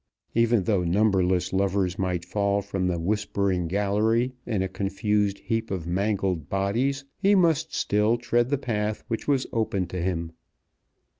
[0.33, 5.85] Even though numberless lovers might fall from the Whispering Gallery in a confused heap of
[5.85, 10.31] mangled bodies, he must still tread the path which was open to him.